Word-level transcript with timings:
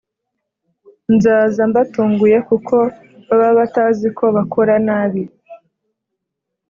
Nzaza 1.15 1.61
mbatunguye 1.69 2.37
kuko 2.49 2.75
baba 3.27 3.49
batazi 3.59 4.07
ko 4.17 4.25
bakora 4.35 4.73
nabi 4.87 5.23